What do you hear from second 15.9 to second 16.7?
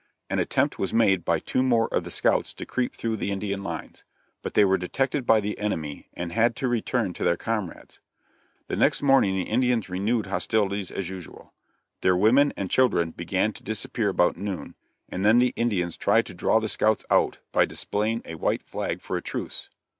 tried to draw the